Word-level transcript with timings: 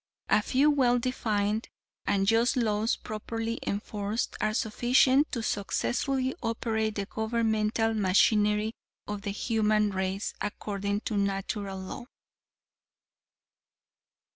"A 0.29 0.41
few 0.41 0.71
well 0.71 0.97
defined 0.97 1.69
and 2.07 2.25
just 2.25 2.57
laws 2.57 2.95
properly 2.95 3.59
enforced 3.67 4.35
are 4.41 4.55
sufficient 4.55 5.31
to 5.31 5.43
successfully 5.43 6.33
operate 6.41 6.95
the 6.95 7.05
governmental 7.05 7.93
machinery 7.93 8.73
of 9.07 9.21
the 9.21 9.29
human 9.29 9.91
race 9.91 10.33
according 10.41 11.01
to 11.01 11.17
Natural 11.17 11.77
Law." 11.77 12.05